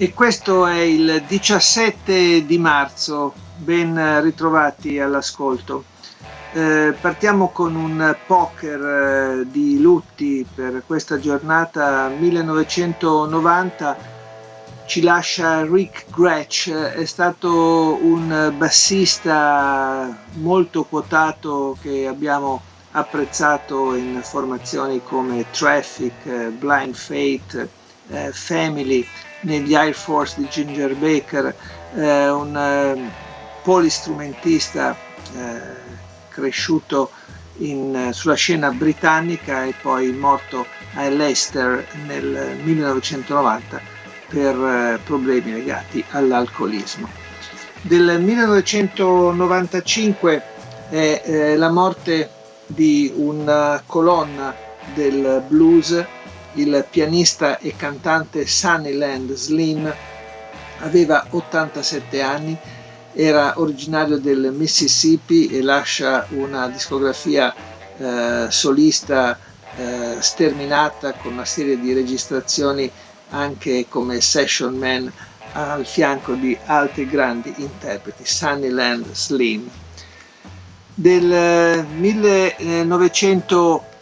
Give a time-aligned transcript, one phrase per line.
[0.00, 5.82] E questo è il 17 di marzo, ben ritrovati all'ascolto.
[6.52, 13.96] Eh, partiamo con un poker eh, di lutti per questa giornata 1990.
[14.86, 22.62] Ci lascia Rick Gretsch, è stato un bassista molto quotato che abbiamo
[22.92, 27.68] apprezzato in formazioni come Traffic, Blind Fate,
[28.10, 29.04] eh, Family
[29.40, 31.54] negli Air Force di Ginger Baker,
[31.94, 33.10] eh, un eh,
[33.62, 34.96] polistrumentista
[35.34, 35.60] eh,
[36.28, 37.10] cresciuto
[37.58, 43.80] in, sulla scena britannica e poi morto a Leicester nel 1990
[44.28, 47.08] per eh, problemi legati all'alcolismo.
[47.80, 50.42] Del 1995
[50.90, 52.28] è eh, la morte
[52.66, 54.54] di una colonna
[54.94, 56.04] del blues
[56.54, 59.92] il pianista e cantante Sunnyland Slim
[60.80, 62.56] aveva 87 anni,
[63.12, 67.54] era originario del Mississippi e lascia una discografia
[67.96, 69.38] eh, solista
[69.76, 72.90] eh, sterminata con una serie di registrazioni
[73.30, 75.12] anche come session man
[75.52, 79.68] al fianco di altri grandi interpreti, Sunnyland Slim.
[80.94, 83.97] Del 1900 eh,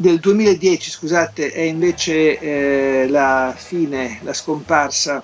[0.00, 5.22] del 2010, scusate, è invece eh, la fine, la scomparsa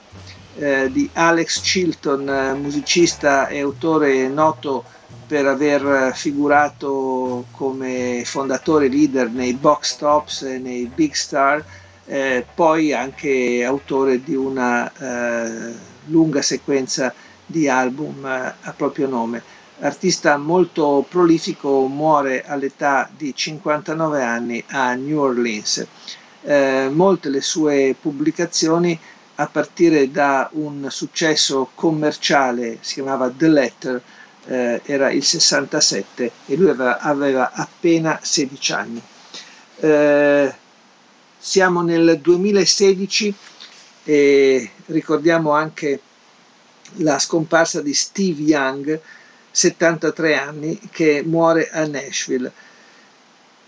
[0.58, 4.84] eh, di Alex Chilton, musicista e autore noto
[5.26, 11.64] per aver figurato come fondatore leader nei box tops e nei big star,
[12.04, 15.72] eh, poi anche autore di una eh,
[16.08, 17.14] lunga sequenza
[17.46, 19.42] di album eh, a proprio nome
[19.80, 25.86] artista molto prolifico, muore all'età di 59 anni a New Orleans.
[26.42, 28.98] Eh, molte le sue pubblicazioni
[29.36, 34.02] a partire da un successo commerciale, si chiamava The Letter,
[34.46, 39.02] eh, era il 67 e lui aveva, aveva appena 16 anni.
[39.78, 40.54] Eh,
[41.36, 43.34] siamo nel 2016
[44.04, 46.00] e ricordiamo anche
[46.98, 49.00] la scomparsa di Steve Young,
[49.56, 52.52] 73 anni, che muore a Nashville.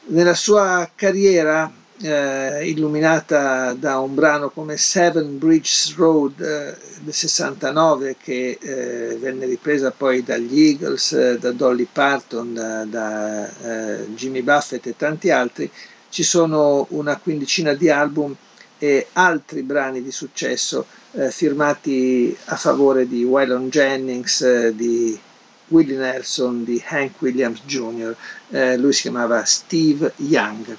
[0.09, 1.73] Nella sua carriera,
[2.03, 9.47] eh, illuminata da un brano come Seven Bridges Road eh, del 69, che eh, venne
[9.47, 15.31] ripresa poi dagli Eagles, eh, da Dolly Parton, da, da eh, Jimmy Buffett e tanti
[15.31, 15.71] altri,
[16.11, 18.37] ci sono una quindicina di album
[18.77, 25.19] e altri brani di successo eh, firmati a favore di Waylon Jennings, di
[25.69, 28.15] Willie Nelson di Hank Williams Jr.,
[28.51, 30.77] eh, lui si chiamava Steve Young.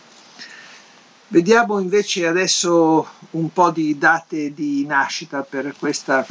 [1.28, 6.26] Vediamo invece adesso un po' di date di nascita per questa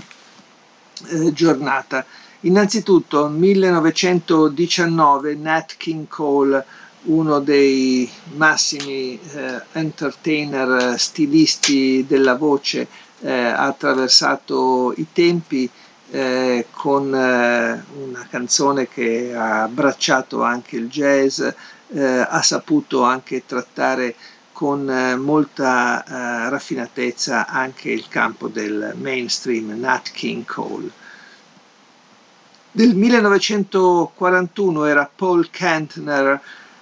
[1.06, 2.04] eh, giornata.
[2.40, 6.64] Innanzitutto 1919 Nat King Cole,
[7.04, 12.88] uno dei massimi eh, entertainer stilisti della voce,
[13.20, 15.70] eh, ha attraversato i tempi
[16.10, 23.44] eh, con eh, una canzone che ha abbracciato anche il jazz, eh, ha saputo anche
[23.46, 24.14] trattare
[24.52, 26.02] con eh, molta
[26.48, 30.90] raffinatezza anche il campo del mainstream, Nat King Cole.
[32.70, 36.40] Del 1941 era Paul Kantner,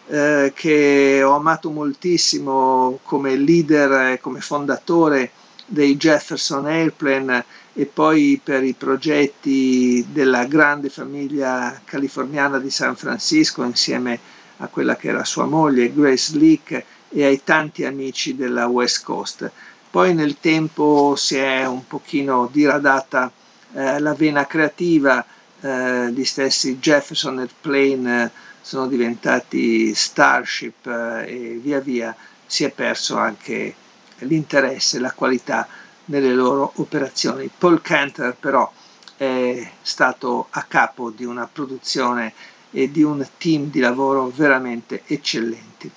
[0.09, 5.30] eh, che ho amato moltissimo come leader e come fondatore
[5.65, 7.45] dei Jefferson Airplane
[7.78, 14.19] e poi per i progetti della grande famiglia californiana di San Francisco insieme
[14.59, 19.51] a quella che era sua moglie Grace Leak e ai tanti amici della West Coast.
[19.91, 23.31] Poi nel tempo si è un pochino diradata
[23.75, 25.23] eh, la vena creativa,
[25.61, 28.31] eh, gli stessi Jefferson Airplane eh,
[28.63, 33.75] sono diventati Starship eh, e via via si è perso anche
[34.21, 35.69] l'interesse, la qualità
[36.06, 37.48] nelle loro operazioni.
[37.56, 38.70] Paul Cantor però
[39.16, 42.32] è stato a capo di una produzione
[42.70, 45.91] e di un team di lavoro veramente eccellenti.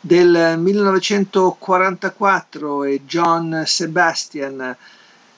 [0.00, 4.76] Del 1944 è John Sebastian,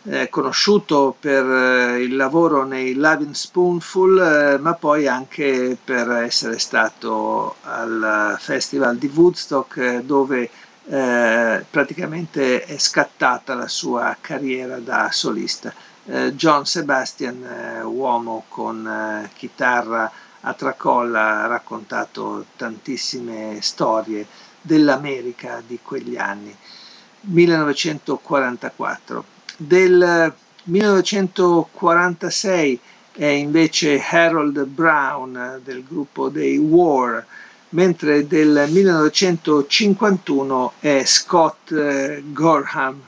[0.04, 6.58] eh, conosciuto per eh, il lavoro nei Loving Spoonful, eh, ma poi anche per essere
[6.58, 10.50] stato al Festival di Woodstock, eh, dove
[10.92, 15.72] eh, praticamente è scattata la sua carriera da solista.
[16.04, 20.10] Eh, John Sebastian, uomo con chitarra
[20.40, 24.26] a tracolla, ha raccontato tantissime storie
[24.60, 26.52] dell'America di quegli anni.
[27.20, 29.24] 1944.
[29.56, 30.34] Del
[30.64, 32.80] 1946
[33.12, 37.24] è invece Harold Brown del gruppo dei War,
[37.70, 43.00] mentre del 1951 è Scott eh, Gorham.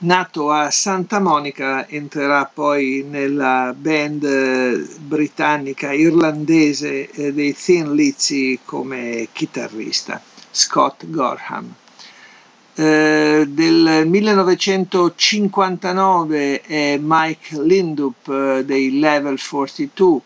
[0.00, 8.60] Nato a Santa Monica, entrerà poi nella band eh, britannica irlandese eh, dei Thin Lizzy
[8.64, 11.74] come chitarrista, Scott Gorham.
[12.74, 20.20] Eh, del 1959 è Mike Lindup dei Level 42,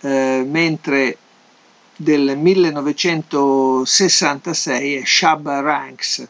[0.00, 1.18] eh, mentre
[2.02, 6.26] del 1966 è Shabba Ranks.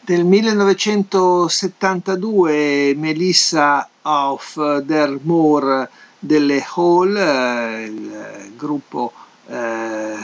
[0.00, 5.88] Del 1972 Melissa auf der Moor
[6.18, 9.12] delle Hall, eh, il gruppo
[9.46, 10.16] eh,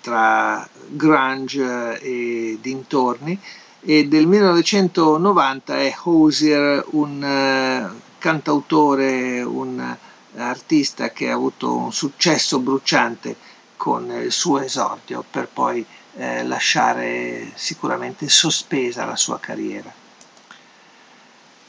[0.00, 3.38] tra grunge e dintorni,
[3.80, 9.96] e del 1990 è Hosier, un uh, cantautore, un
[10.36, 13.36] artista che ha avuto un successo bruciante
[13.76, 15.84] con il suo esordio per poi
[16.16, 19.92] eh, lasciare sicuramente sospesa la sua carriera.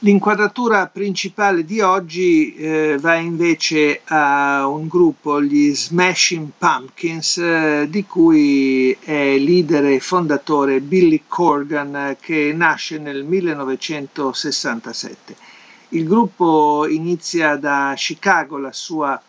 [0.02, 8.06] L'inquadratura principale di oggi eh, va invece a un gruppo, gli Smashing Pumpkins, eh, di
[8.06, 15.36] cui è leader e fondatore Billy Corgan, che nasce nel 1967.
[15.92, 19.20] Il gruppo inizia da Chicago la sua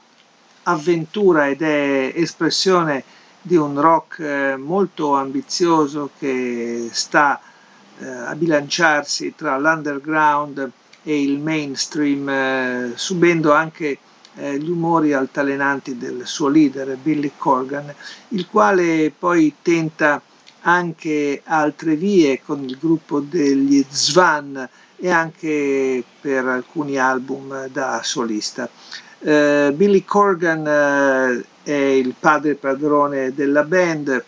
[0.63, 3.03] avventura ed è espressione
[3.41, 7.41] di un rock eh, molto ambizioso che sta
[7.97, 10.71] eh, a bilanciarsi tra l'underground
[11.01, 13.97] e il mainstream, eh, subendo anche
[14.33, 17.93] gli umori altalenanti del suo leader Billy Corgan,
[18.29, 20.21] il quale poi tenta
[20.61, 24.69] anche altre vie con il gruppo degli Zvan
[25.01, 28.69] e anche per alcuni album da solista.
[29.17, 34.23] Uh, Billy Corgan uh, è il padre padrone della band,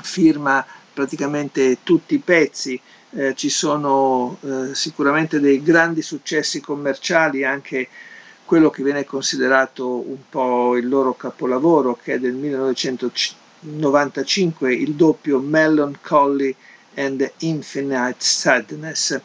[0.00, 2.80] firma praticamente tutti i pezzi,
[3.12, 4.38] eh, ci sono
[4.72, 7.88] sicuramente dei grandi successi commerciali, anche
[8.44, 15.38] quello che viene considerato un po' il loro capolavoro, che è del 1995, il doppio
[15.38, 16.52] Melancholy
[16.94, 19.20] and Infinite Sadness.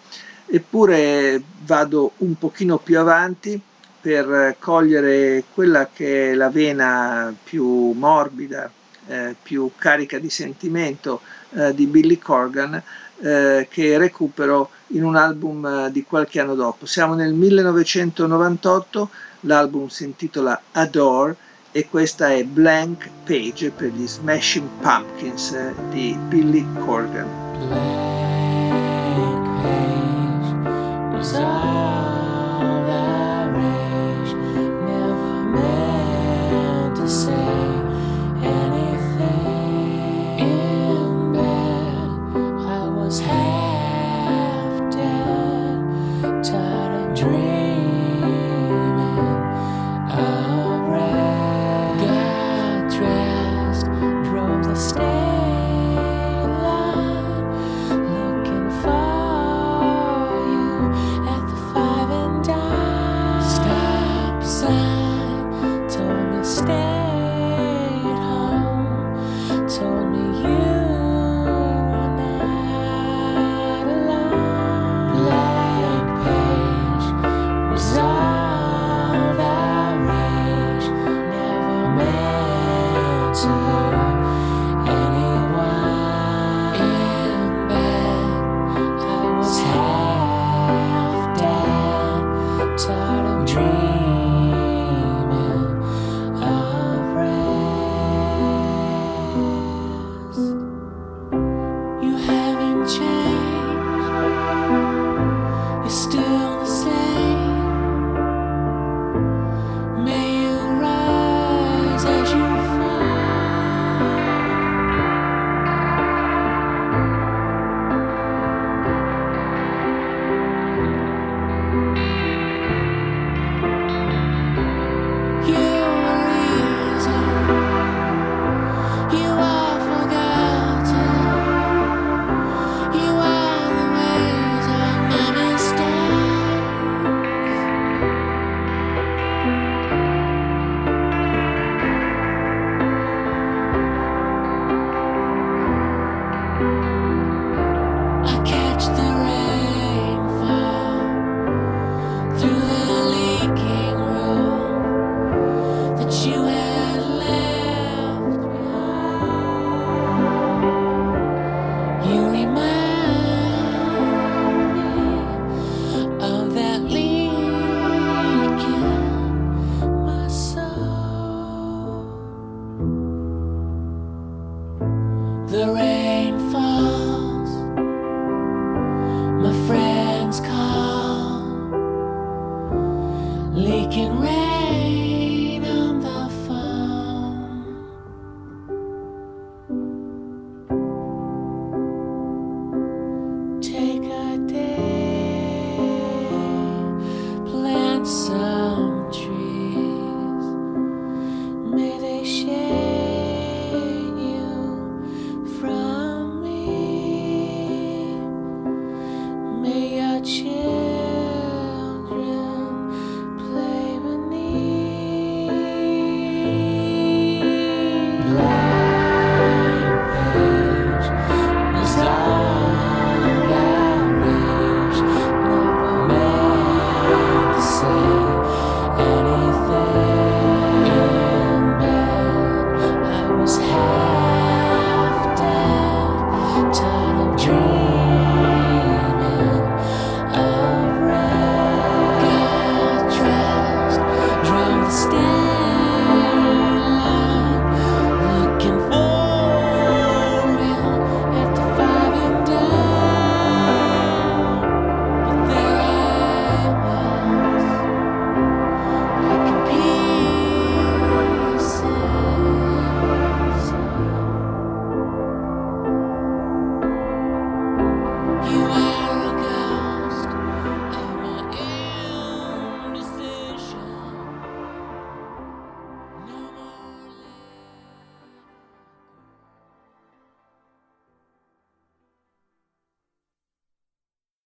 [0.47, 3.59] Eppure vado un pochino più avanti
[3.99, 8.71] per cogliere quella che è la vena più morbida,
[9.07, 11.21] eh, più carica di sentimento
[11.53, 12.81] eh, di Billy Corgan,
[13.21, 16.85] eh, che recupero in un album eh, di qualche anno dopo.
[16.85, 19.09] Siamo nel 1998,
[19.41, 21.35] l'album si intitola Adore
[21.71, 28.14] e questa è Blank Page per gli Smashing Pumpkins eh, di Billy Corgan.